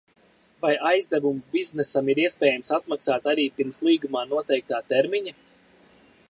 Vai 0.63 0.69
aizdevumu 0.91 1.43
biznesam 1.57 2.09
ir 2.13 2.21
iespējams 2.23 2.73
atmaksāt 2.79 3.29
arī 3.35 3.45
pirms 3.59 3.83
līgumā 3.89 4.25
noteiktā 4.33 4.81
termiņa? 4.95 5.37